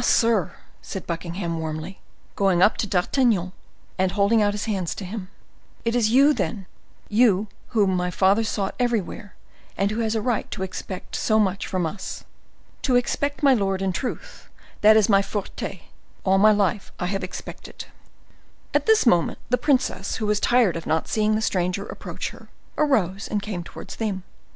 [0.00, 1.98] sir," said Buckingham, warmly,
[2.36, 3.50] going up to D'Artagnan,
[3.98, 5.28] and holding out his hand to him,
[5.84, 9.34] "it is you, then—you whom my father sought everywhere
[9.76, 12.22] and who had a right to expect so much from us."
[12.82, 14.48] "To expect, my lord, in truth,
[14.82, 15.80] that is my forte;
[16.22, 17.86] all my life I have expected."
[18.72, 22.48] At this moment, the princess, who was tired of not seeing the stranger approach her,
[22.76, 24.22] arose and came towards them.